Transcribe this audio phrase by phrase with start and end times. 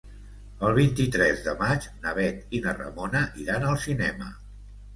[0.67, 4.35] El vint-i-tres de maig na Bet i na Ramona iran al cinema.